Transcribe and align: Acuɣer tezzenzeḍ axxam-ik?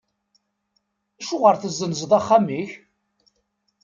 Acuɣer 1.21 1.55
tezzenzeḍ 1.57 2.11
axxam-ik? 2.19 2.71